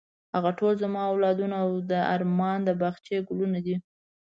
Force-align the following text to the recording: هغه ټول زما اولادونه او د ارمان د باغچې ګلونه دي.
هغه 0.35 0.51
ټول 0.59 0.73
زما 0.83 1.01
اولادونه 1.11 1.55
او 1.63 1.69
د 1.91 1.93
ارمان 2.15 2.59
د 2.63 2.69
باغچې 2.81 3.17
ګلونه 3.27 3.59
دي. 3.65 3.75